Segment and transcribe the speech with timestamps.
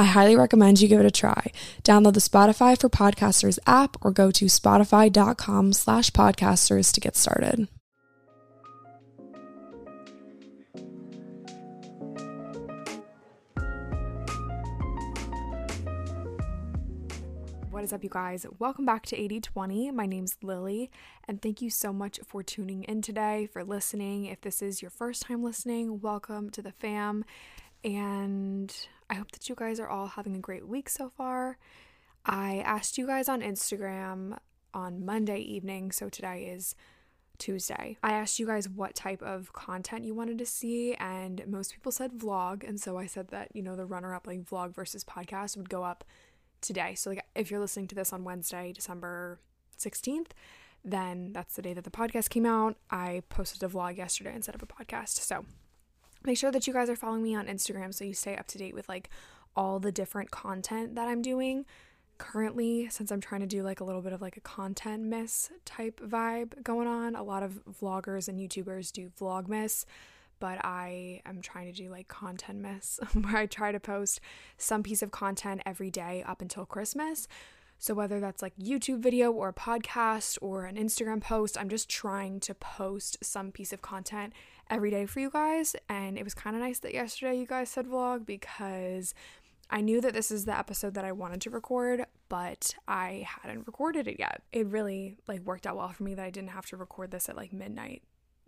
[0.00, 1.52] I highly recommend you give it a try.
[1.84, 7.68] Download the Spotify for Podcasters app or go to spotify.com slash podcasters to get started.
[17.70, 18.46] What is up, you guys?
[18.58, 19.90] Welcome back to 8020.
[19.90, 20.90] My name's Lily,
[21.28, 24.24] and thank you so much for tuning in today, for listening.
[24.24, 27.22] If this is your first time listening, welcome to the fam.
[27.84, 28.74] And
[29.10, 31.58] I hope that you guys are all having a great week so far.
[32.24, 34.38] I asked you guys on Instagram
[34.72, 36.76] on Monday evening, so today is
[37.38, 37.96] Tuesday.
[38.04, 41.90] I asked you guys what type of content you wanted to see, and most people
[41.90, 42.66] said vlog.
[42.66, 45.68] And so I said that, you know, the runner up, like vlog versus podcast, would
[45.68, 46.04] go up
[46.60, 46.94] today.
[46.94, 49.40] So, like, if you're listening to this on Wednesday, December
[49.76, 50.30] 16th,
[50.84, 52.76] then that's the day that the podcast came out.
[52.92, 55.18] I posted a vlog yesterday instead of a podcast.
[55.18, 55.46] So,
[56.24, 58.58] make sure that you guys are following me on Instagram so you stay up to
[58.58, 59.10] date with like
[59.56, 61.64] all the different content that I'm doing.
[62.18, 66.00] Currently, since I'm trying to do like a little bit of like a contentmas type
[66.00, 69.86] vibe going on, a lot of vloggers and YouTubers do vlogmas,
[70.38, 74.20] but I am trying to do like contentmas where I try to post
[74.58, 77.26] some piece of content every day up until Christmas.
[77.82, 81.88] So, whether that's like YouTube video or a podcast or an Instagram post, I'm just
[81.88, 84.34] trying to post some piece of content
[84.68, 85.74] every day for you guys.
[85.88, 89.14] And it was kind of nice that yesterday you guys said vlog because
[89.70, 93.66] I knew that this is the episode that I wanted to record, but I hadn't
[93.66, 94.42] recorded it yet.
[94.52, 97.30] It really like worked out well for me that I didn't have to record this
[97.30, 98.02] at like midnight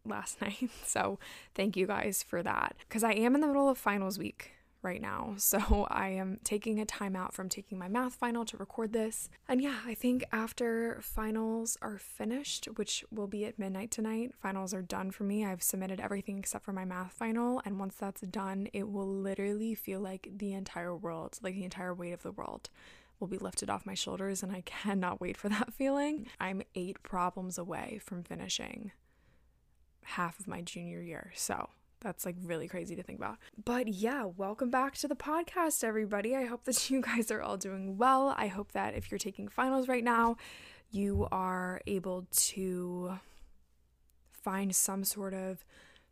[0.05, 0.69] last night.
[0.85, 1.19] So,
[1.55, 5.01] thank you guys for that cuz I am in the middle of finals week right
[5.01, 5.35] now.
[5.53, 9.29] So I am taking a time out from taking my math final to record this.
[9.47, 14.73] And yeah, I think after finals are finished, which will be at midnight tonight, finals
[14.73, 15.45] are done for me.
[15.45, 17.61] I've submitted everything except for my math final.
[17.67, 21.93] And once that's done, it will literally feel like the entire world, like the entire
[21.93, 22.71] weight of the world
[23.21, 26.27] will be lifted off my shoulders and I cannot wait for that feeling.
[26.41, 28.93] I'm 8 problems away from finishing
[30.03, 31.33] half of my junior year.
[31.35, 31.71] So,
[32.03, 33.39] that's like really crazy to think about.
[33.65, 36.37] But yeah, welcome back to the podcast, everybody.
[36.37, 38.35] I hope that you guys are all doing well.
[38.37, 40.37] I hope that if you're taking finals right now,
[40.91, 43.19] you are able to
[44.33, 45.65] find some sort of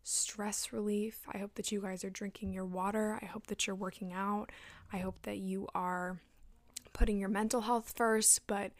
[0.03, 1.21] stress relief.
[1.33, 3.19] I hope that you guys are drinking your water.
[3.21, 4.51] I hope that you're working out.
[4.93, 6.21] I hope that you are
[6.93, 8.73] putting your mental health first, but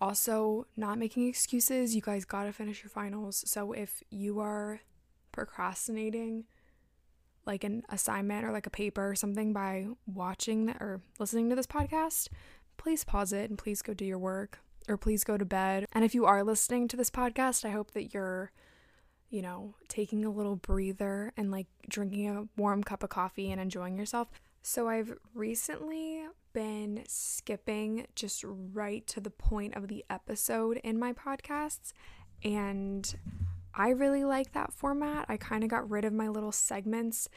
[0.00, 1.94] also not making excuses.
[1.94, 3.44] You guys got to finish your finals.
[3.46, 4.80] So if you are
[5.38, 6.44] procrastinating
[7.46, 11.54] like an assignment or like a paper or something by watching the, or listening to
[11.54, 12.28] this podcast,
[12.76, 15.86] please pause it and please go do your work or please go to bed.
[15.92, 18.50] And if you are listening to this podcast, I hope that you're,
[19.30, 23.60] you know, taking a little breather and like drinking a warm cup of coffee and
[23.60, 24.28] enjoying yourself.
[24.62, 31.12] So I've recently been skipping just right to the point of the episode in my
[31.12, 31.92] podcasts
[32.42, 33.14] and
[33.78, 35.26] I really like that format.
[35.28, 37.28] I kind of got rid of my little segments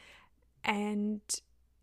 [0.64, 1.20] and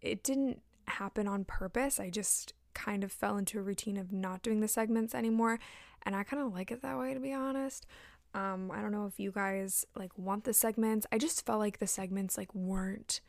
[0.01, 1.97] it didn't happen on purpose.
[1.97, 5.59] I just kind of fell into a routine of not doing the segments anymore
[6.03, 7.85] and I kind of like it that way to be honest.
[8.33, 11.07] Um I don't know if you guys like want the segments.
[11.09, 13.21] I just felt like the segments like weren't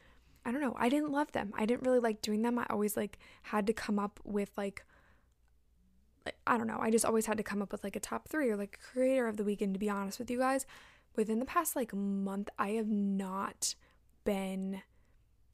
[0.44, 0.75] I don't know.
[0.79, 1.53] I didn't love them.
[1.56, 2.59] I didn't really like doing them.
[2.59, 4.85] I always like had to come up with like
[6.44, 6.79] I don't know.
[6.81, 9.29] I just always had to come up with like a top 3 or like creator
[9.29, 10.67] of the weekend to be honest with you guys
[11.17, 13.75] within the past like month, I have not
[14.25, 14.83] been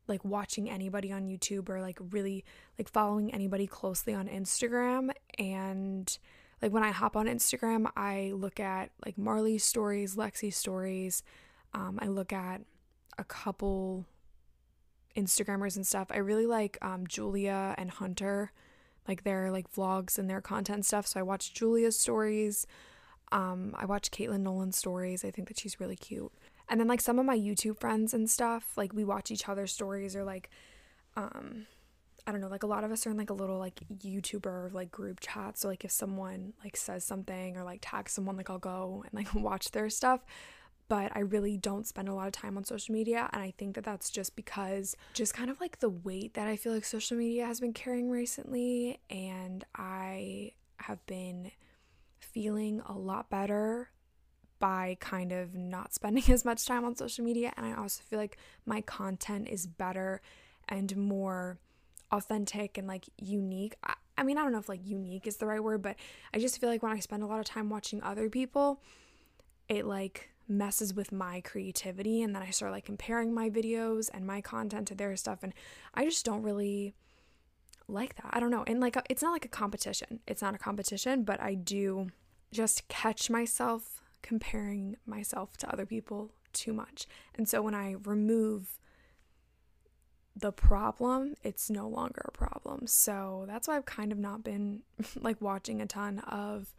[0.09, 2.45] like watching anybody on YouTube or like really
[2.79, 5.11] like following anybody closely on Instagram.
[5.39, 6.17] And
[6.63, 11.23] like when I hop on Instagram, I look at like Marley's stories, Lexi's stories.
[11.75, 12.63] Um, I look at
[13.19, 14.07] a couple
[15.17, 16.09] Instagrammers and stuff.
[16.11, 18.53] I really like um, Julia and Hunter,
[19.09, 21.07] like their like vlogs and their content stuff.
[21.07, 22.67] So I watch Julia's stories.
[23.33, 25.25] Um, I watch Caitlin Nolan's stories.
[25.25, 26.33] I think that she's really cute.
[26.69, 29.73] And then like some of my YouTube friends and stuff, like we watch each other's
[29.73, 30.51] stories or like
[31.17, 31.67] um
[32.27, 34.73] I don't know, like a lot of us are in like a little like YouTuber
[34.73, 35.59] like group chat.
[35.59, 39.15] So like if someone like says something or like tags someone, like I'll go and
[39.15, 40.25] like watch their stuff.
[40.89, 43.29] But I really don't spend a lot of time on social media.
[43.33, 46.57] And I think that that's just because just kind of like the weight that I
[46.57, 48.99] feel like social media has been carrying recently.
[49.09, 51.53] And I have been
[52.37, 53.89] feeling a lot better
[54.59, 57.51] by kind of not spending as much time on social media.
[57.57, 58.37] And I also feel like
[58.67, 60.21] my content is better
[60.69, 61.59] and more
[62.13, 63.75] authentic and like unique.
[63.83, 65.97] I, I mean, I don't know if like unique is the right word, but
[66.35, 68.83] I just feel like when I spend a lot of time watching other people,
[69.71, 74.27] it like messes with my creativity and then I start like comparing my videos and
[74.27, 75.55] my content to their stuff and
[75.95, 76.95] I just don't really
[77.89, 78.29] like that.
[78.35, 78.65] I don't know.
[78.67, 80.21] And like it's not like a competition.
[80.27, 82.09] It's not a competition, but I do
[82.57, 87.07] just catch myself comparing myself to other people too much.
[87.37, 88.79] And so when I remove
[90.35, 92.87] the problem, it's no longer a problem.
[92.87, 94.83] So that's why I've kind of not been
[95.21, 96.75] like watching a ton of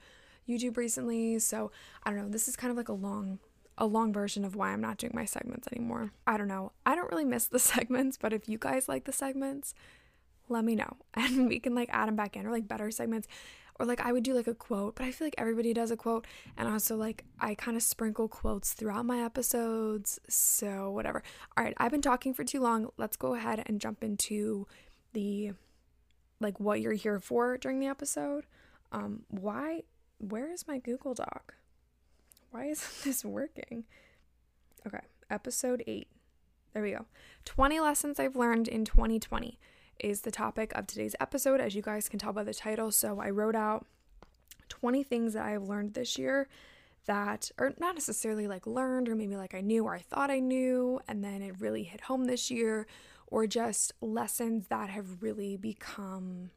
[0.48, 1.40] YouTube recently.
[1.40, 1.72] So
[2.04, 3.40] I don't know, this is kind of like a long
[3.80, 6.12] a long version of why I'm not doing my segments anymore.
[6.26, 6.72] I don't know.
[6.84, 9.76] I don't really miss the segments, but if you guys like the segments,
[10.50, 13.28] let me know and we can like add them back in or like better segments
[13.80, 15.98] or like I would do like a quote, but I feel like everybody does a
[15.98, 16.26] quote.
[16.58, 20.20] And also, like, I kind of sprinkle quotes throughout my episodes.
[20.28, 21.24] So, whatever.
[21.56, 22.90] All right, I've been talking for too long.
[22.98, 24.68] Let's go ahead and jump into
[25.14, 25.54] the
[26.40, 28.46] like what you're here for during the episode.
[28.92, 29.84] Um, why,
[30.20, 31.56] where is my Google Doc?
[32.52, 33.86] Why isn't this working?
[34.86, 36.08] Okay, episode eight.
[36.74, 37.06] There we go.
[37.46, 39.58] 20 lessons I've learned in 2020
[40.00, 42.92] is the topic of today's episode, as you guys can tell by the title.
[42.92, 43.86] So I wrote out
[44.70, 46.48] 20 things that I've learned this year
[47.06, 50.40] that are not necessarily like learned or maybe like I knew or I thought I
[50.40, 52.86] knew, and then it really hit home this year,
[53.28, 56.52] or just lessons that have really become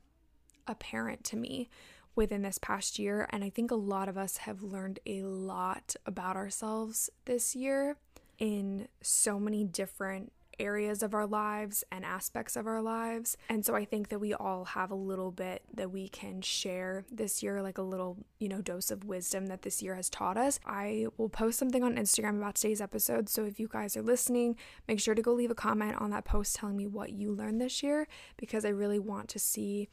[0.66, 1.69] apparent to me
[2.14, 3.28] within this past year.
[3.31, 7.96] And I think a lot of us have learned a lot about ourselves this year
[8.38, 13.36] in so many different areas of our lives and aspects of our lives.
[13.48, 17.04] And so I think that we all have a little bit that we can share
[17.10, 20.36] this year, like a little, you know, dose of wisdom that this year has taught
[20.36, 20.60] us.
[20.66, 23.28] I will post something on Instagram about today's episode.
[23.28, 26.24] So if you guys are listening, make sure to go leave a comment on that
[26.24, 29.88] post telling me what you learned this year because I really want to see,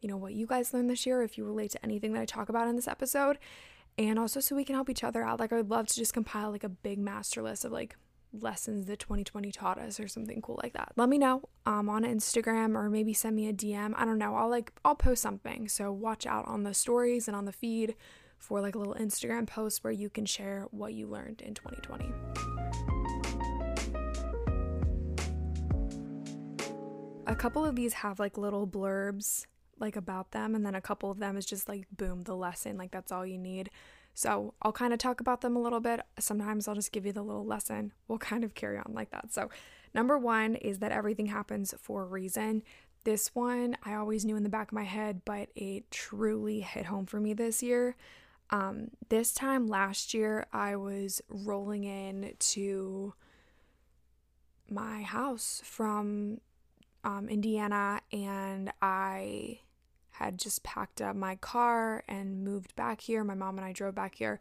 [0.00, 2.26] you know, what you guys learned this year if you relate to anything that I
[2.26, 3.38] talk about in this episode.
[3.96, 5.40] And also so we can help each other out.
[5.40, 7.96] Like I would love to just compile like a big master list of like
[8.32, 10.92] lessons that 2020 taught us or something cool like that.
[10.96, 13.92] Let me know um, on Instagram or maybe send me a DM.
[13.96, 14.34] I don't know.
[14.34, 15.68] I'll like I'll post something.
[15.68, 17.94] So watch out on the stories and on the feed
[18.38, 22.12] for like a little Instagram post where you can share what you learned in 2020.
[27.26, 29.46] A couple of these have like little blurbs
[29.80, 32.76] like about them and then a couple of them is just like boom the lesson
[32.76, 33.70] like that's all you need
[34.18, 36.00] so I'll kind of talk about them a little bit.
[36.18, 37.92] Sometimes I'll just give you the little lesson.
[38.08, 39.32] We'll kind of carry on like that.
[39.32, 39.48] So,
[39.94, 42.64] number one is that everything happens for a reason.
[43.04, 46.86] This one I always knew in the back of my head, but it truly hit
[46.86, 47.94] home for me this year.
[48.50, 53.14] Um, this time last year, I was rolling in to
[54.68, 56.40] my house from
[57.04, 59.60] um, Indiana, and I
[60.18, 63.22] had just packed up my car and moved back here.
[63.22, 64.40] My mom and I drove back here.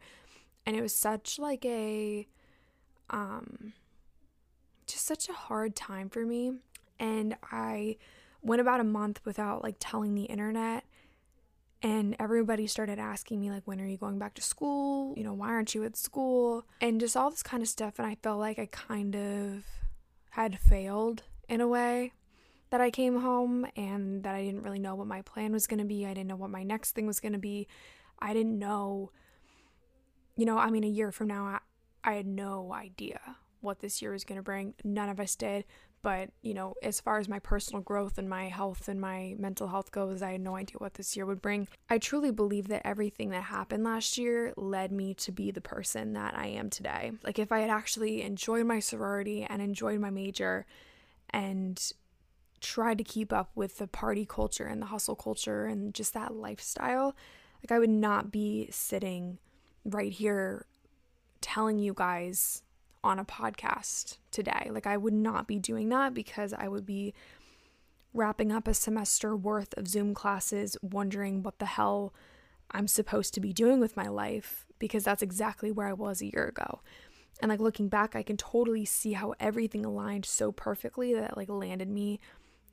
[0.65, 2.27] And it was such like a
[3.09, 3.73] um
[4.87, 6.53] just such a hard time for me.
[6.99, 7.97] And I
[8.41, 10.83] went about a month without like telling the internet.
[11.83, 15.13] And everybody started asking me, like, when are you going back to school?
[15.15, 16.65] You know, why aren't you at school?
[16.81, 17.99] And just all this kind of stuff.
[17.99, 19.63] And I felt like I kind of
[20.31, 22.13] had failed in a way
[22.69, 25.79] that I came home and that I didn't really know what my plan was going
[25.79, 26.05] to be.
[26.05, 27.67] I didn't know what my next thing was going to be.
[28.19, 29.11] I didn't know,
[30.35, 31.59] you know, I mean, a year from now, I,
[32.03, 33.19] I had no idea
[33.61, 34.73] what this year was going to bring.
[34.83, 35.65] None of us did.
[36.03, 39.67] But, you know, as far as my personal growth and my health and my mental
[39.67, 41.67] health goes, I had no idea what this year would bring.
[41.89, 46.13] I truly believe that everything that happened last year led me to be the person
[46.13, 47.13] that I am today.
[47.23, 50.65] Like, if I had actually enjoyed my sorority and enjoyed my major
[51.31, 51.91] and
[52.61, 56.33] tried to keep up with the party culture and the hustle culture and just that
[56.33, 57.15] lifestyle,
[57.63, 59.37] like I would not be sitting
[59.85, 60.65] right here
[61.41, 62.63] telling you guys
[63.03, 64.69] on a podcast today.
[64.71, 67.13] Like I would not be doing that because I would be
[68.13, 72.13] wrapping up a semester worth of Zoom classes wondering what the hell
[72.71, 76.25] I'm supposed to be doing with my life because that's exactly where I was a
[76.25, 76.81] year ago.
[77.39, 81.49] And like looking back, I can totally see how everything aligned so perfectly that like
[81.49, 82.19] landed me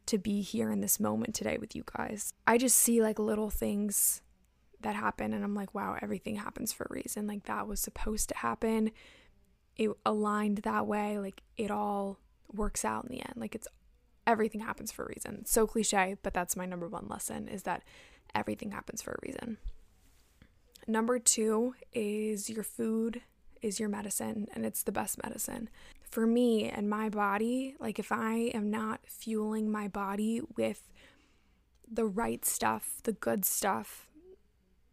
[0.06, 2.32] to be here in this moment today with you guys.
[2.46, 4.22] I just see like little things
[4.80, 7.26] that happen and I'm like, wow, everything happens for a reason.
[7.26, 8.90] Like that was supposed to happen.
[9.76, 11.18] It aligned that way.
[11.18, 12.18] Like it all
[12.52, 13.34] works out in the end.
[13.36, 13.68] Like it's
[14.26, 15.44] everything happens for a reason.
[15.44, 17.82] So cliche, but that's my number one lesson is that
[18.34, 19.58] everything happens for a reason.
[20.86, 23.22] Number two is your food
[23.62, 25.70] is your medicine and it's the best medicine.
[26.14, 30.92] For me and my body, like if I am not fueling my body with
[31.90, 34.06] the right stuff, the good stuff,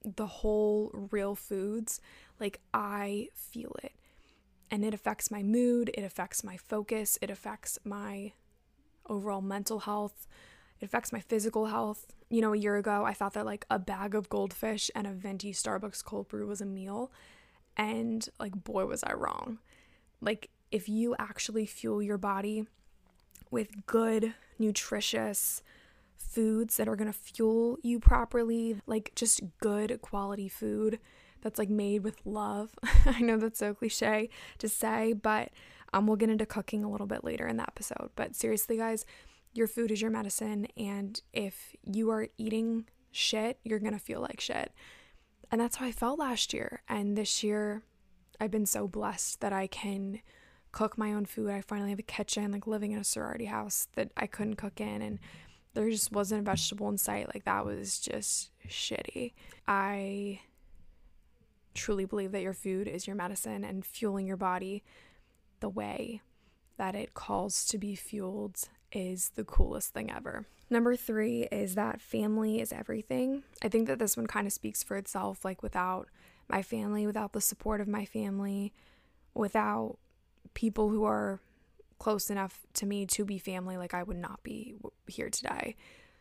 [0.03, 2.01] the whole real foods,
[2.39, 3.91] like I feel it.
[4.71, 8.31] And it affects my mood, it affects my focus, it affects my
[9.07, 10.25] overall mental health,
[10.79, 12.15] it affects my physical health.
[12.31, 15.11] You know, a year ago, I thought that like a bag of goldfish and a
[15.11, 17.11] venti Starbucks cold brew was a meal.
[17.77, 19.59] And like, boy, was I wrong.
[20.19, 22.65] Like, if you actually fuel your body
[23.49, 25.61] with good, nutritious
[26.15, 30.99] foods that are gonna fuel you properly, like just good quality food
[31.41, 32.71] that's like made with love.
[33.05, 35.49] I know that's so cliche to say, but
[35.93, 38.11] um, we'll get into cooking a little bit later in the episode.
[38.15, 39.05] But seriously, guys,
[39.53, 40.67] your food is your medicine.
[40.77, 44.71] And if you are eating shit, you're gonna feel like shit.
[45.51, 46.81] And that's how I felt last year.
[46.87, 47.83] And this year,
[48.39, 50.21] I've been so blessed that I can
[50.71, 51.49] cook my own food.
[51.49, 54.79] I finally have a kitchen, like living in a sorority house that I couldn't cook
[54.79, 55.01] in.
[55.01, 55.19] And
[55.73, 57.33] there just wasn't a vegetable in sight.
[57.33, 59.33] Like, that was just shitty.
[59.67, 60.41] I
[61.73, 64.83] truly believe that your food is your medicine and fueling your body
[65.61, 66.21] the way
[66.77, 68.57] that it calls to be fueled
[68.91, 70.45] is the coolest thing ever.
[70.69, 73.43] Number three is that family is everything.
[73.61, 75.45] I think that this one kind of speaks for itself.
[75.45, 76.07] Like, without
[76.47, 78.73] my family, without the support of my family,
[79.33, 79.97] without
[80.53, 81.39] people who are
[81.99, 84.75] close enough to me to be family, like, I would not be
[85.07, 85.75] here today.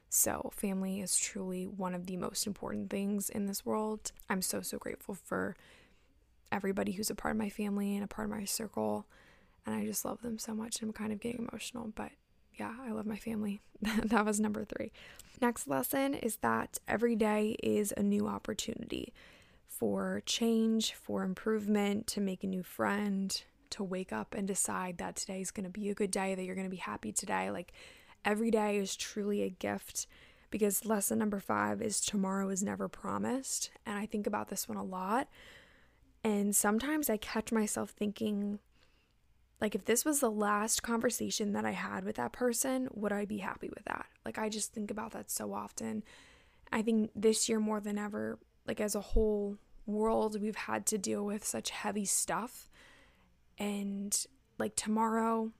[0.08, 4.12] So, family is truly one of the most important things in this world.
[4.28, 5.56] I'm so, so grateful for
[6.52, 9.06] everybody who's a part of my family and a part of my circle.
[9.64, 10.82] And I just love them so much.
[10.82, 12.10] I'm kind of getting emotional, but
[12.54, 13.60] yeah, I love my family.
[13.82, 14.92] that was number three.
[15.40, 19.12] Next lesson is that every day is a new opportunity
[19.66, 25.16] for change, for improvement, to make a new friend, to wake up and decide that
[25.16, 27.50] today is going to be a good day, that you're going to be happy today.
[27.50, 27.72] Like
[28.24, 30.06] every day is truly a gift
[30.50, 33.70] because lesson number five is tomorrow is never promised.
[33.86, 35.28] And I think about this one a lot.
[36.22, 38.58] And sometimes I catch myself thinking,
[39.60, 43.24] like, if this was the last conversation that I had with that person, would I
[43.24, 44.06] be happy with that?
[44.24, 46.02] Like, I just think about that so often.
[46.72, 50.98] I think this year more than ever, like, as a whole world, we've had to
[50.98, 52.69] deal with such heavy stuff.
[53.60, 54.26] And,
[54.58, 55.52] like, tomorrow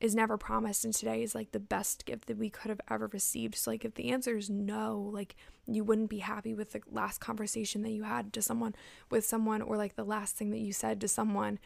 [0.00, 3.08] is never promised, and today is, like, the best gift that we could have ever
[3.08, 3.56] received.
[3.56, 7.18] So, like, if the answer is no, like, you wouldn't be happy with the last
[7.18, 8.74] conversation that you had to someone,
[9.10, 11.58] with someone, or, like, the last thing that you said to someone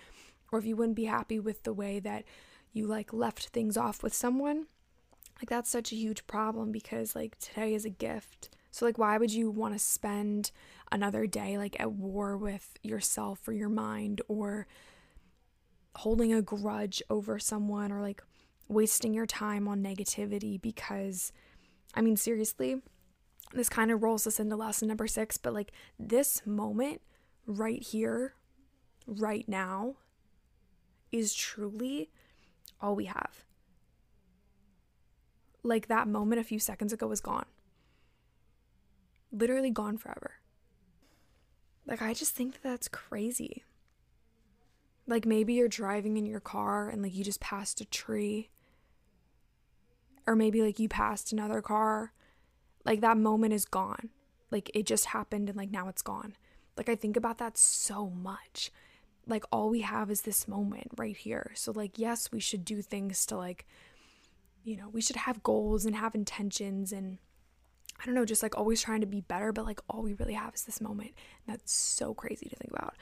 [0.55, 2.25] or if you wouldn't be happy with the way that
[2.73, 4.67] you like left things off with someone
[5.41, 9.19] like that's such a huge problem because like today is a gift so like why
[9.19, 10.53] would you want to spend
[10.93, 14.67] another day like at war with yourself or your mind or
[15.97, 18.23] holding a grudge over someone or like
[18.69, 21.33] wasting your time on negativity because
[21.95, 22.77] I mean seriously
[23.53, 27.01] this kind of rolls us into lesson number 6 but like this moment
[27.47, 28.35] right here
[29.07, 29.97] right now
[31.13, 32.11] is truly
[32.81, 33.45] all we have.
[35.63, 37.47] Like that moment a few seconds ago was gone.
[39.33, 40.35] Literally gone forever.
[41.87, 43.63] Like, I just think that that's crazy.
[45.07, 48.51] Like, maybe you're driving in your car and, like, you just passed a tree.
[50.27, 52.13] Or maybe, like, you passed another car.
[52.85, 54.11] Like, that moment is gone.
[54.51, 56.37] Like, it just happened and, like, now it's gone.
[56.77, 58.71] Like, I think about that so much
[59.27, 61.53] like all we have is this moment right here.
[61.55, 63.67] So like yes, we should do things to like
[64.65, 67.19] you know, we should have goals and have intentions and
[68.01, 70.35] I don't know, just like always trying to be better, but like all we really
[70.35, 71.13] have is this moment.
[71.47, 72.95] And that's so crazy to think about.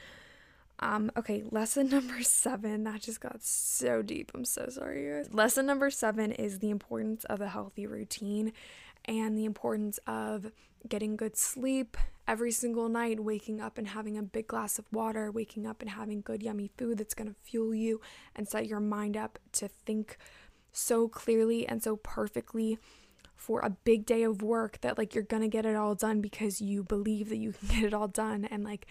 [0.82, 2.84] Um, okay, lesson number seven.
[2.84, 4.32] That just got so deep.
[4.34, 5.32] I'm so sorry, guys.
[5.32, 8.52] Lesson number seven is the importance of a healthy routine
[9.04, 10.50] and the importance of
[10.88, 11.96] getting good sleep
[12.26, 15.90] every single night, waking up and having a big glass of water, waking up and
[15.90, 18.00] having good, yummy food that's going to fuel you
[18.34, 20.18] and set your mind up to think
[20.72, 22.78] so clearly and so perfectly
[23.42, 26.20] for a big day of work that like you're going to get it all done
[26.20, 28.44] because you believe that you can get it all done.
[28.44, 28.86] And like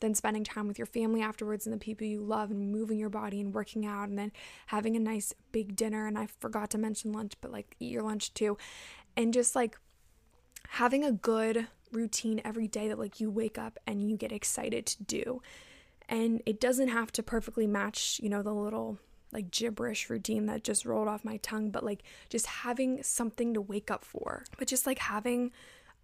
[0.00, 3.08] then spending time with your family afterwards and the people you love and moving your
[3.08, 4.30] body and working out and then
[4.66, 6.06] having a nice big dinner.
[6.06, 8.56] And I forgot to mention lunch but like eat your lunch too.
[9.16, 9.76] And just like
[10.68, 14.86] having a good routine every day that like you wake up and you get excited
[14.86, 15.42] to do.
[16.08, 19.00] And it doesn't have to perfectly match you know the little
[19.32, 23.60] like gibberish routine that just rolled off my tongue, but like just having something to
[23.60, 24.44] wake up for.
[24.58, 25.50] But just like having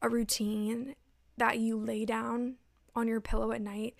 [0.00, 0.94] a routine
[1.36, 2.56] that you lay down
[2.94, 3.94] on your pillow at night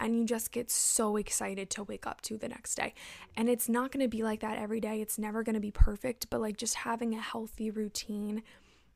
[0.00, 2.94] and you just get so excited to wake up to the next day.
[3.36, 5.00] And it's not going to be like that every day.
[5.00, 8.42] It's never going to be perfect, but like just having a healthy routine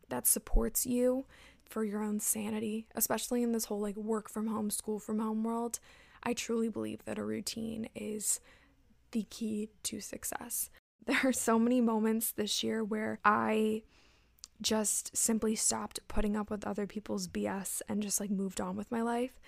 [0.08, 1.26] that supports you
[1.68, 5.42] for your own sanity, especially in this whole like work from home, school from home
[5.42, 5.80] world.
[6.22, 8.40] I truly believe that a routine is
[9.12, 10.70] the key to success.
[11.04, 13.82] There are so many moments this year where I
[14.60, 18.88] just simply stopped putting up with other people's BS and just like moved on with
[18.92, 19.40] my life.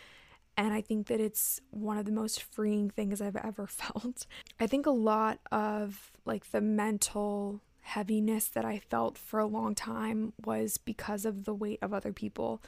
[0.57, 4.27] And I think that it's one of the most freeing things I've ever felt.
[4.59, 9.75] I think a lot of like the mental heaviness that I felt for a long
[9.75, 12.63] time was because of the weight of other people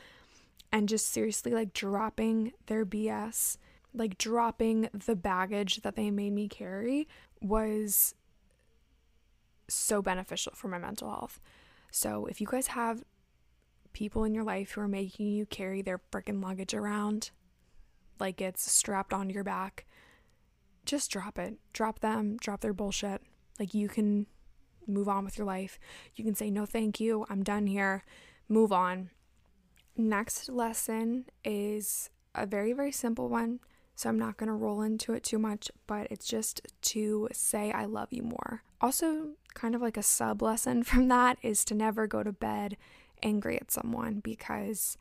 [0.71, 3.57] and just seriously like dropping their BS
[3.97, 7.09] like dropping the baggage that they made me carry
[7.41, 8.15] was
[9.69, 11.41] so beneficial for my mental health.
[11.91, 13.03] So if you guys have
[13.93, 17.31] people in your life who are making you carry their freaking luggage around
[18.19, 19.87] like it's strapped onto your back,
[20.85, 21.57] just drop it.
[21.73, 23.23] Drop them, drop their bullshit.
[23.59, 24.27] Like you can
[24.87, 25.79] move on with your life.
[26.15, 27.27] You can say, no, thank you.
[27.29, 28.05] I'm done here.
[28.49, 29.11] Move on.
[29.97, 33.61] Next lesson is a very, very simple one.
[33.97, 37.73] So I'm not going to roll into it too much, but it's just to say
[37.73, 38.63] I love you more.
[38.79, 42.77] Also, kind of like a sub lesson from that is to never go to bed
[43.23, 44.99] angry at someone because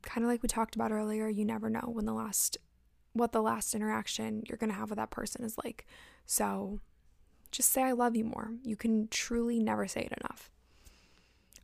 [0.00, 2.56] kind of like we talked about earlier, you never know when the last
[3.12, 5.86] what the last interaction you're going to have with that person is like.
[6.24, 6.80] So
[7.50, 8.52] just say I love you more.
[8.64, 10.50] You can truly never say it enough.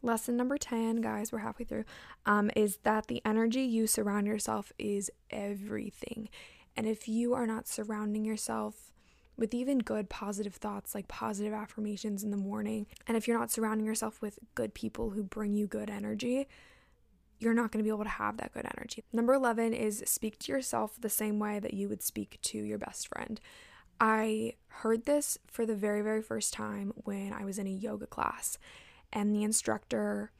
[0.02, 1.84] Lesson number 10, guys, we're halfway through,
[2.24, 6.28] um, is that the energy you surround yourself is everything.
[6.76, 8.92] And if you are not surrounding yourself
[9.36, 13.50] with even good positive thoughts, like positive affirmations in the morning, and if you're not
[13.50, 16.46] surrounding yourself with good people who bring you good energy,
[17.40, 19.02] you're not going to be able to have that good energy.
[19.12, 22.78] Number 11 is speak to yourself the same way that you would speak to your
[22.78, 23.40] best friend.
[24.00, 28.06] I heard this for the very, very first time when I was in a yoga
[28.06, 28.58] class
[29.12, 30.30] and the instructor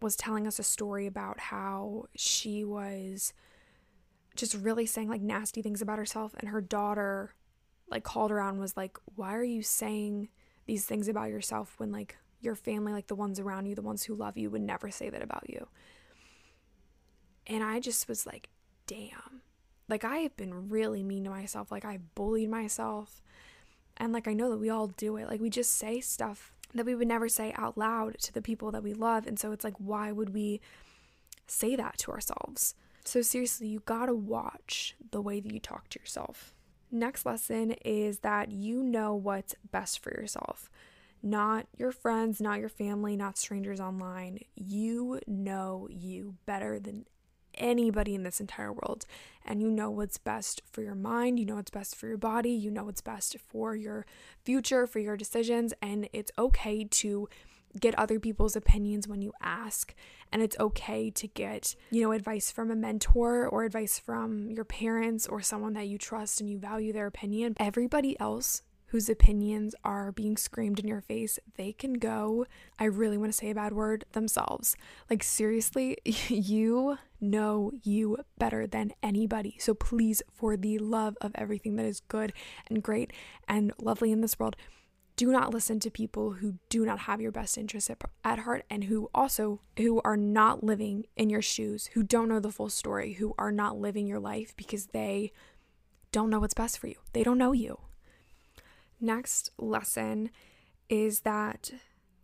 [0.00, 3.32] was telling us a story about how she was
[4.36, 7.34] just really saying like nasty things about herself and her daughter
[7.88, 10.28] like called out and was like why are you saying
[10.66, 14.02] these things about yourself when like your family like the ones around you the ones
[14.02, 15.66] who love you would never say that about you?
[17.46, 18.48] And i just was like
[18.86, 19.40] damn.
[19.88, 21.70] Like i have been really mean to myself.
[21.70, 23.22] Like i bullied myself
[23.96, 25.28] and like I know that we all do it.
[25.28, 28.72] Like we just say stuff that we would never say out loud to the people
[28.72, 29.26] that we love.
[29.26, 30.60] And so it's like, why would we
[31.46, 32.74] say that to ourselves?
[33.04, 36.52] So seriously, you gotta watch the way that you talk to yourself.
[36.90, 40.70] Next lesson is that you know what's best for yourself.
[41.22, 44.40] Not your friends, not your family, not strangers online.
[44.54, 47.06] You know you better than
[47.58, 49.06] anybody in this entire world.
[49.44, 52.50] And you know what's best for your mind, you know what's best for your body,
[52.50, 54.06] you know what's best for your
[54.42, 55.74] future, for your decisions.
[55.82, 57.28] And it's okay to
[57.80, 59.94] get other people's opinions when you ask.
[60.32, 64.64] And it's okay to get, you know, advice from a mentor or advice from your
[64.64, 67.54] parents or someone that you trust and you value their opinion.
[67.58, 68.62] Everybody else
[68.94, 72.46] whose opinions are being screamed in your face, they can go,
[72.78, 74.76] I really want to say a bad word, themselves.
[75.10, 79.56] Like, seriously, you know you better than anybody.
[79.58, 82.32] So, please, for the love of everything that is good
[82.68, 83.12] and great
[83.48, 84.54] and lovely in this world,
[85.16, 88.64] do not listen to people who do not have your best interests at, at, heart
[88.70, 92.68] and who also who are not living in your shoes who don't know the full
[92.68, 95.32] story who are not living your life because they
[96.12, 97.78] don't know what's best for you they don't know you
[99.04, 100.30] next lesson
[100.88, 101.70] is that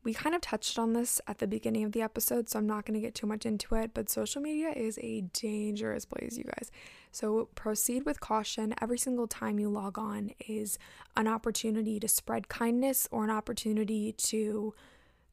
[0.02, 2.86] we kind of touched on this at the beginning of the episode, so I'm not
[2.86, 6.44] going to get too much into it, but social media is a dangerous place, you
[6.44, 6.70] guys.
[7.12, 8.74] So proceed with caution.
[8.80, 10.78] Every single time you log on is
[11.16, 14.74] an opportunity to spread kindness or an opportunity to,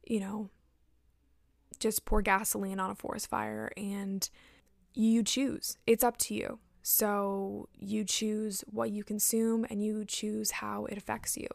[0.06, 0.50] you know,
[1.80, 4.30] just pour gasoline on a forest fire and
[4.94, 5.78] you choose.
[5.86, 6.60] It's up to you.
[6.90, 11.50] So you choose what you consume and you choose how it affects you.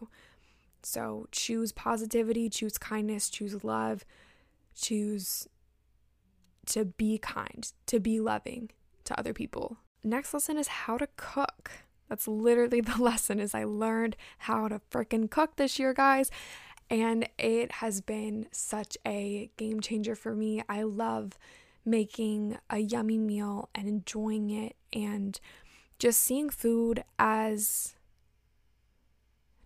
[0.83, 4.05] So choose positivity, choose kindness, choose love,
[4.79, 5.49] choose
[6.67, 8.73] to be kind, to be loving
[9.05, 9.79] to other people.
[10.05, 11.71] Next lesson is how to cook.
[12.11, 16.31] That's literally the lesson is I learned how to freaking cook this year, guys.
[16.91, 20.63] And it has been such a game changer for me.
[20.69, 21.39] I love
[21.85, 25.41] making a yummy meal and enjoying it and
[25.99, 27.95] just seeing food as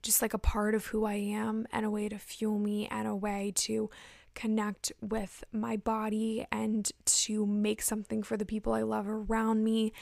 [0.02, 3.08] just like a part of who I am and a way to fuel me and
[3.08, 3.90] a way to
[4.34, 9.92] connect with my body and to make something for the people I love around me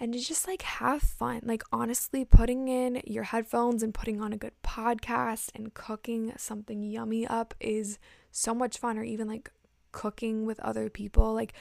[0.00, 1.40] and to just like have fun.
[1.44, 6.82] Like, honestly, putting in your headphones and putting on a good podcast and cooking something
[6.82, 7.98] yummy up is
[8.30, 9.50] so much fun, or even like
[9.96, 11.32] cooking with other people.
[11.32, 11.54] Like,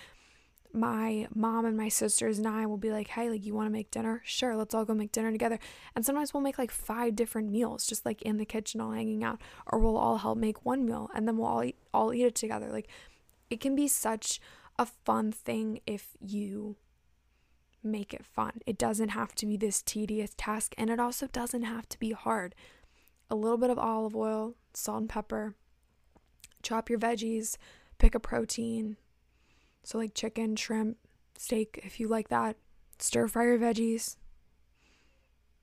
[0.73, 3.71] my mom and my sisters and I will be like, hey, like, you want to
[3.71, 4.21] make dinner?
[4.25, 5.57] Sure, let's all go make dinner together.
[5.95, 9.23] And sometimes we'll make like five different meals, just like in the kitchen, all hanging
[9.23, 12.25] out, or we'll all help make one meal and then we'll all eat, all eat
[12.25, 12.67] it together.
[12.69, 12.89] Like,
[13.49, 14.41] it can be such
[14.77, 16.75] a fun thing if you
[17.81, 18.59] make it fun.
[18.65, 22.11] It doesn't have to be this tedious task, and it also doesn't have to be
[22.11, 22.53] hard.
[23.29, 25.55] A little bit of olive oil, salt and pepper,
[26.63, 27.55] chop your veggies,
[27.97, 28.97] pick a protein,
[29.85, 30.97] so, like chicken, shrimp,
[31.37, 32.57] steak, if you like that.
[32.97, 34.15] Stir fry your veggies.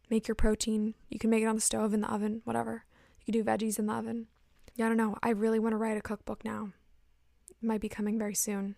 [0.09, 0.95] Make your protein.
[1.09, 2.85] You can make it on the stove, in the oven, whatever.
[3.25, 4.29] You can do veggies in the oven.
[4.77, 5.17] Yeah, I don't know.
[5.25, 6.71] I really want to write a cookbook now.
[7.51, 8.77] It might be coming very soon.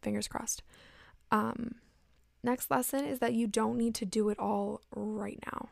[0.00, 0.62] Fingers crossed.
[1.32, 1.76] Um,
[2.44, 5.70] next lesson is that you don't need to do it all right now.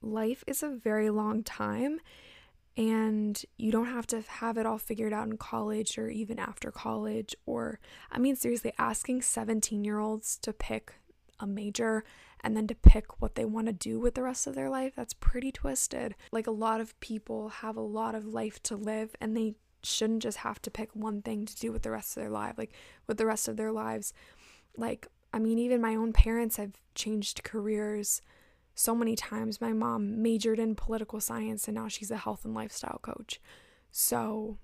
[0.00, 2.00] Life is a very long time
[2.76, 6.70] and you don't have to have it all figured out in college or even after
[6.70, 7.78] college or
[8.10, 10.94] i mean seriously asking 17 year olds to pick
[11.42, 12.04] a major
[12.42, 14.94] and then to pick what they want to do with the rest of their life
[14.96, 16.14] that's pretty twisted.
[16.30, 20.22] Like a lot of people have a lot of life to live and they shouldn't
[20.22, 22.72] just have to pick one thing to do with the rest of their life like
[23.08, 24.12] with the rest of their lives.
[24.76, 28.20] Like i mean even my own parents have changed careers
[28.74, 29.60] so many times.
[29.60, 33.40] My mom majored in political science and now she's a health and lifestyle coach.
[33.90, 34.58] So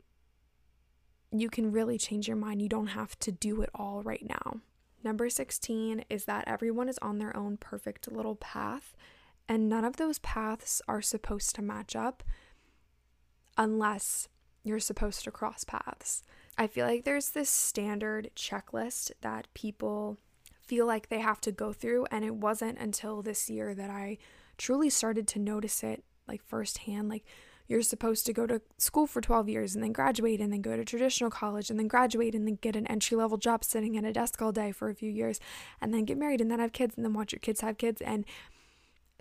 [1.30, 2.62] you can really change your mind.
[2.62, 4.60] You don't have to do it all right now.
[5.04, 8.96] Number 16 is that everyone is on their own perfect little path,
[9.48, 12.22] and none of those paths are supposed to match up
[13.56, 14.28] unless
[14.64, 16.22] you're supposed to cross paths.
[16.56, 20.18] I feel like there's this standard checklist that people
[20.68, 22.06] feel like they have to go through.
[22.10, 24.18] And it wasn't until this year that I
[24.56, 27.08] truly started to notice it like firsthand.
[27.08, 27.24] Like,
[27.68, 30.74] you're supposed to go to school for 12 years and then graduate and then go
[30.74, 34.04] to traditional college and then graduate and then get an entry level job sitting at
[34.04, 35.38] a desk all day for a few years
[35.80, 38.00] and then get married and then have kids and then watch your kids have kids.
[38.00, 38.24] And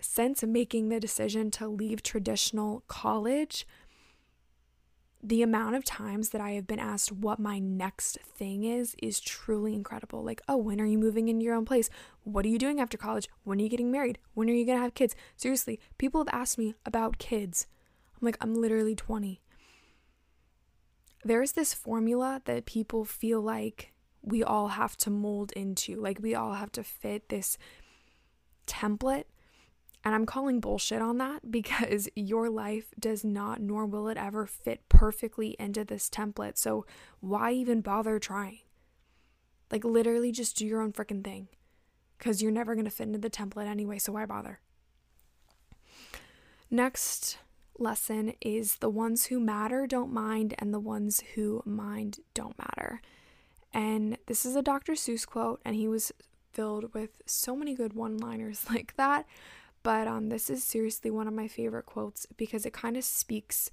[0.00, 3.66] since making the decision to leave traditional college,
[5.22, 9.18] the amount of times that I have been asked what my next thing is is
[9.18, 10.22] truly incredible.
[10.22, 11.90] Like, oh, when are you moving into your own place?
[12.22, 13.28] What are you doing after college?
[13.42, 14.18] When are you getting married?
[14.34, 15.16] When are you going to have kids?
[15.36, 17.66] Seriously, people have asked me about kids.
[18.20, 19.40] I'm like, I'm literally 20.
[21.24, 26.34] There's this formula that people feel like we all have to mold into, like, we
[26.34, 27.58] all have to fit this
[28.68, 29.24] template
[30.04, 34.46] and I'm calling bullshit on that because your life does not, nor will it ever
[34.46, 36.56] fit perfectly into this template.
[36.56, 36.86] So
[37.20, 38.60] why even bother trying?
[39.70, 41.48] Like, literally, just do your own freaking thing
[42.16, 43.98] because you're never going to fit into the template anyway.
[43.98, 44.60] So why bother?
[46.70, 47.38] Next
[47.78, 53.00] lesson is the ones who matter don't mind, and the ones who mind don't matter.
[53.72, 54.94] And this is a Dr.
[54.94, 56.12] Seuss quote, and he was
[56.52, 59.26] filled with so many good one liners like that.
[59.88, 63.70] But um, this is seriously one of my favorite quotes because it kind of speaks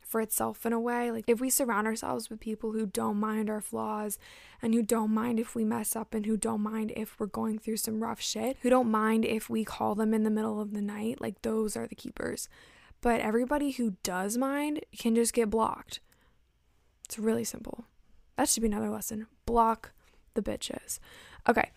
[0.00, 1.10] for itself in a way.
[1.10, 4.16] Like, if we surround ourselves with people who don't mind our flaws
[4.62, 7.58] and who don't mind if we mess up and who don't mind if we're going
[7.58, 10.72] through some rough shit, who don't mind if we call them in the middle of
[10.72, 12.48] the night, like, those are the keepers.
[13.00, 15.98] But everybody who does mind can just get blocked.
[17.06, 17.86] It's really simple.
[18.36, 19.26] That should be another lesson.
[19.46, 19.90] Block
[20.34, 21.00] the bitches.
[21.48, 21.72] Okay,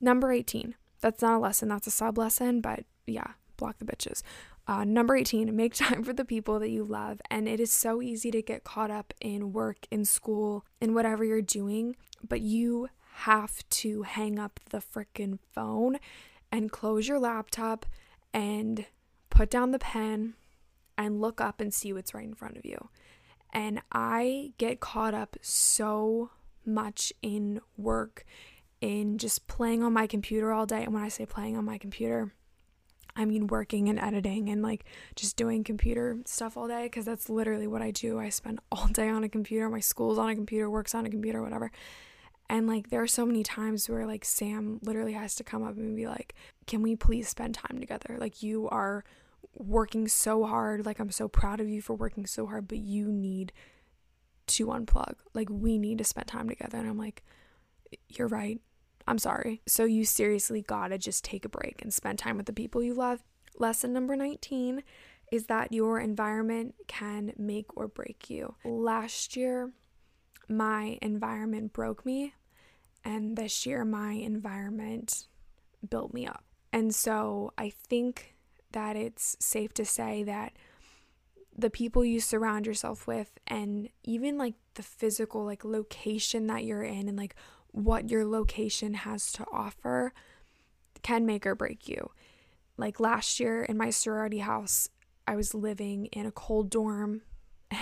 [0.00, 0.76] number 18.
[1.00, 4.22] That's not a lesson, that's a sub lesson, but yeah, block the bitches.
[4.68, 7.20] Uh, number 18, make time for the people that you love.
[7.30, 11.24] And it is so easy to get caught up in work, in school, in whatever
[11.24, 12.88] you're doing, but you
[13.20, 15.98] have to hang up the freaking phone
[16.52, 17.86] and close your laptop
[18.32, 18.86] and
[19.30, 20.34] put down the pen
[20.98, 22.88] and look up and see what's right in front of you.
[23.52, 26.30] And I get caught up so
[26.64, 28.24] much in work,
[28.80, 30.84] in just playing on my computer all day.
[30.84, 32.32] And when I say playing on my computer,
[33.16, 34.84] I mean, working and editing and like
[35.14, 38.18] just doing computer stuff all day because that's literally what I do.
[38.18, 39.68] I spend all day on a computer.
[39.68, 41.72] My school's on a computer, works on a computer, whatever.
[42.48, 45.76] And like, there are so many times where like Sam literally has to come up
[45.76, 46.34] and be like,
[46.66, 48.16] Can we please spend time together?
[48.20, 49.04] Like, you are
[49.54, 50.84] working so hard.
[50.84, 53.52] Like, I'm so proud of you for working so hard, but you need
[54.48, 55.14] to unplug.
[55.34, 56.78] Like, we need to spend time together.
[56.78, 57.24] And I'm like,
[58.08, 58.60] You're right.
[59.06, 59.62] I'm sorry.
[59.66, 62.94] So you seriously gotta just take a break and spend time with the people you
[62.94, 63.22] love.
[63.58, 64.82] Lesson number 19
[65.32, 68.54] is that your environment can make or break you.
[68.64, 69.72] Last year,
[70.48, 72.34] my environment broke me,
[73.04, 75.26] and this year, my environment
[75.88, 76.44] built me up.
[76.72, 78.34] And so I think
[78.72, 80.52] that it's safe to say that
[81.56, 86.82] the people you surround yourself with and even like the physical like location that you're
[86.82, 87.34] in and like
[87.72, 90.12] what your location has to offer
[91.02, 92.10] can make or break you.
[92.76, 94.88] Like last year in my sorority house,
[95.26, 97.22] I was living in a cold dorm.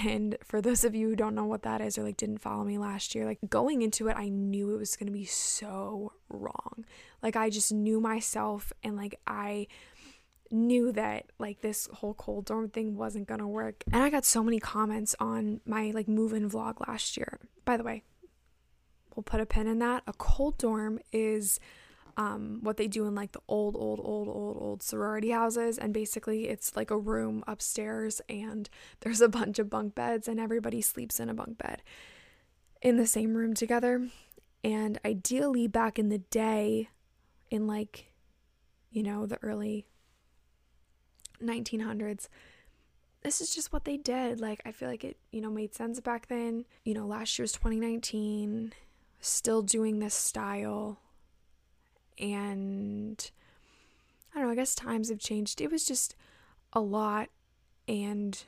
[0.07, 2.65] And for those of you who don't know what that is or like didn't follow
[2.65, 6.13] me last year, like going into it, I knew it was going to be so
[6.31, 6.87] wrong.
[7.23, 9.67] Like I just knew myself and like I
[10.51, 13.85] knew that like this whole cold dorm thing wasn't to work.
[13.93, 17.39] And I got so many comments on my like move in vlog last year.
[17.65, 18.05] By the way,
[19.17, 20.03] we'll put a pin in that.
[20.07, 21.61] A cold dorm is
[22.17, 25.79] um, what they do in like the old, old, old, old, old sorority houses.
[25.79, 28.69] And basically, it's like a room upstairs, and
[29.01, 31.83] there's a bunch of bunk beds, and everybody sleeps in a bunk bed
[32.83, 34.09] in the same room together.
[34.63, 36.89] And ideally, back in the day,
[37.51, 38.11] in like,
[38.91, 39.85] you know, the early
[41.43, 42.29] 1900s,
[43.23, 44.41] this is just what they did.
[44.41, 46.65] Like, I feel like it, you know, made sense back then.
[46.85, 48.73] You know, last year was 2019
[49.25, 51.01] still doing this style.
[52.19, 53.31] And
[54.35, 55.61] I don't know, I guess times have changed.
[55.61, 56.15] It was just
[56.73, 57.29] a lot,
[57.89, 58.43] and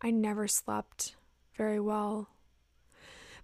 [0.00, 1.16] I never slept
[1.56, 2.28] very well.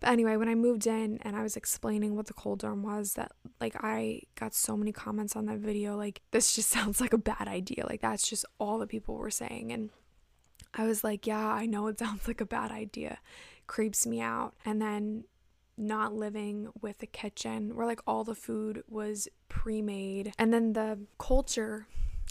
[0.01, 3.14] But anyway, when I moved in and I was explaining what the cold dorm was,
[3.14, 7.12] that like I got so many comments on that video, like, this just sounds like
[7.12, 7.87] a bad idea.
[7.87, 9.72] Like, that's just all the people were saying.
[9.72, 9.90] And
[10.75, 13.18] I was like, yeah, I know it sounds like a bad idea.
[13.66, 14.55] Creeps me out.
[14.64, 15.25] And then
[15.76, 20.98] not living with a kitchen where like all the food was pre-made and then the
[21.18, 21.87] culture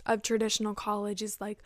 [0.06, 1.60] of traditional college is like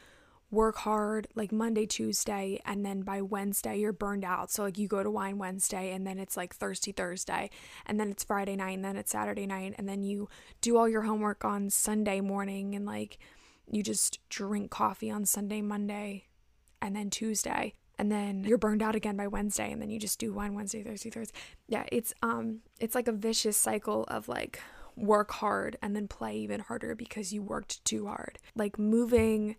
[0.51, 4.51] work hard like Monday, Tuesday, and then by Wednesday you're burned out.
[4.51, 7.49] So like you go to wine Wednesday and then it's like thirsty Thursday,
[7.85, 10.29] and then it's Friday night and then it's Saturday night, and then you
[10.61, 13.17] do all your homework on Sunday morning and like
[13.69, 16.25] you just drink coffee on Sunday, Monday,
[16.81, 20.19] and then Tuesday and then you're burned out again by Wednesday and then you just
[20.19, 21.37] do one Wednesday, Thursday, Thursday.
[21.67, 24.59] Yeah, it's um it's like a vicious cycle of like
[24.95, 28.39] work hard and then play even harder because you worked too hard.
[28.55, 29.55] Like moving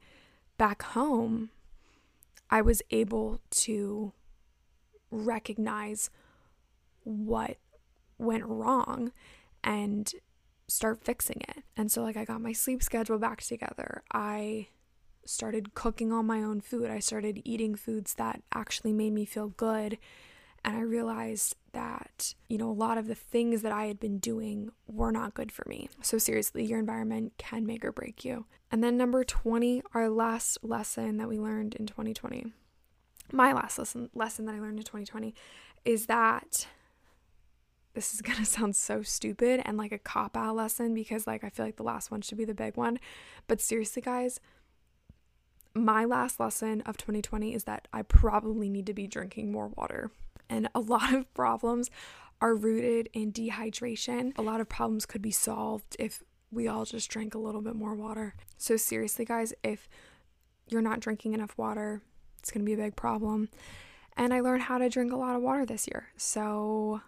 [0.56, 1.50] back home,
[2.50, 4.12] I was able to
[5.10, 6.10] recognize
[7.04, 7.56] what
[8.18, 9.12] went wrong
[9.62, 10.10] and
[10.68, 11.64] start fixing it.
[11.76, 14.02] And so like I got my sleep schedule back together.
[14.12, 14.68] I
[15.28, 16.90] started cooking all my own food.
[16.90, 19.98] I started eating foods that actually made me feel good.
[20.64, 24.18] And I realized that, you know, a lot of the things that I had been
[24.18, 25.88] doing were not good for me.
[26.02, 28.46] So, seriously, your environment can make or break you.
[28.72, 32.46] And then, number 20, our last lesson that we learned in 2020,
[33.30, 35.34] my last lesson, lesson that I learned in 2020
[35.84, 36.66] is that
[37.94, 41.44] this is going to sound so stupid and like a cop out lesson because, like,
[41.44, 42.98] I feel like the last one should be the big one.
[43.46, 44.40] But seriously, guys,
[45.76, 50.10] my last lesson of 2020 is that I probably need to be drinking more water.
[50.48, 51.90] And a lot of problems
[52.40, 54.32] are rooted in dehydration.
[54.36, 57.74] A lot of problems could be solved if we all just drank a little bit
[57.74, 58.34] more water.
[58.56, 59.88] So, seriously, guys, if
[60.68, 62.02] you're not drinking enough water,
[62.38, 63.48] it's going to be a big problem.
[64.16, 66.08] And I learned how to drink a lot of water this year.
[66.16, 67.00] So,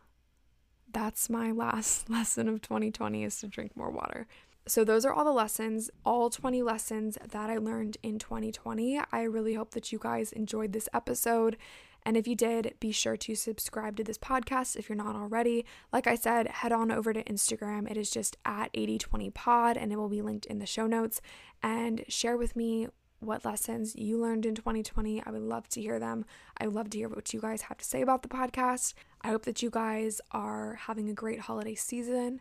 [0.93, 4.27] that's my last lesson of 2020 is to drink more water.
[4.69, 9.01] So, those are all the lessons, all 20 lessons that I learned in 2020.
[9.11, 11.57] I really hope that you guys enjoyed this episode.
[12.05, 15.65] And if you did, be sure to subscribe to this podcast if you're not already.
[15.93, 17.91] Like I said, head on over to Instagram.
[17.91, 21.21] It is just at 8020pod and it will be linked in the show notes.
[21.63, 22.89] And share with me
[23.21, 25.23] what lessons you learned in 2020.
[25.25, 26.25] I would love to hear them.
[26.59, 28.95] I would love to hear what you guys have to say about the podcast.
[29.23, 32.41] I hope that you guys are having a great holiday season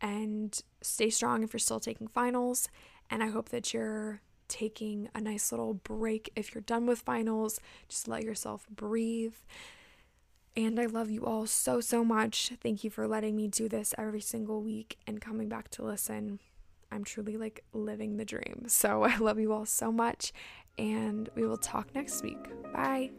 [0.00, 2.68] and stay strong if you're still taking finals.
[3.10, 7.60] And I hope that you're taking a nice little break if you're done with finals.
[7.88, 9.34] Just let yourself breathe.
[10.56, 12.52] And I love you all so, so much.
[12.62, 16.40] Thank you for letting me do this every single week and coming back to listen.
[16.90, 18.64] I'm truly like living the dream.
[18.68, 20.32] So I love you all so much,
[20.78, 22.38] and we will talk next week.
[22.72, 23.10] Bye.